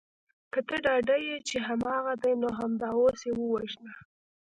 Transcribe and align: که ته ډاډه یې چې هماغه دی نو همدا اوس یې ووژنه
که 0.53 0.59
ته 0.67 0.75
ډاډه 0.83 1.17
یې 1.27 1.37
چې 1.47 1.57
هماغه 1.67 2.13
دی 2.23 2.33
نو 2.41 2.49
همدا 2.59 2.89
اوس 2.99 3.21
یې 3.27 3.33
ووژنه 3.35 3.93